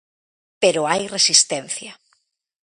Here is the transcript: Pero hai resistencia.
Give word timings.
Pero 0.61 0.81
hai 0.91 1.03
resistencia. 1.15 1.93